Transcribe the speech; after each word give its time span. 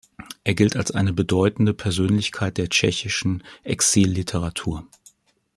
Er 0.43 0.55
gilt 0.55 0.77
als 0.77 0.89
eine 0.89 1.13
bedeutende 1.13 1.75
Persönlichkeit 1.75 2.57
der 2.57 2.69
tschechischen 2.69 3.43
Exilliteratur. 3.63 4.87